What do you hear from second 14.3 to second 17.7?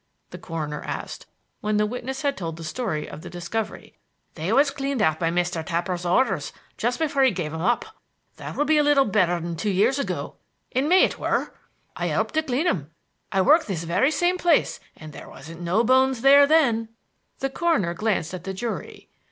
place and there wasn't no bones there then." The